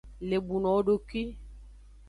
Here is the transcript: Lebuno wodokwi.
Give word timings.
Lebuno 0.29 0.67
wodokwi. 0.75 1.21